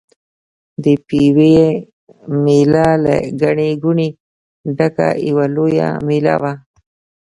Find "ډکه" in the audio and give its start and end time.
4.77-5.09